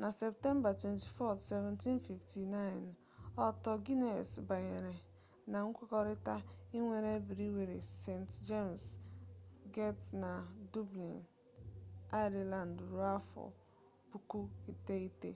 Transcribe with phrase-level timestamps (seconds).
[0.00, 2.90] na septemba 24 1759
[3.46, 4.94] arthur guinness banyere
[5.50, 6.36] na nkwekọrịta
[6.76, 8.84] ịnwere briwiri st jems
[9.74, 10.32] get na
[10.72, 11.16] dublin
[12.24, 13.44] ireland ruo afọ
[14.10, 14.40] puku
[14.72, 15.30] iteghete